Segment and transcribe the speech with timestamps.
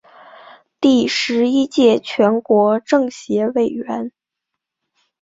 [0.79, 4.11] 第十一届全国政协委员。